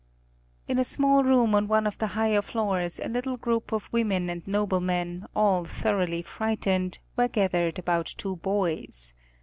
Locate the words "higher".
2.17-2.41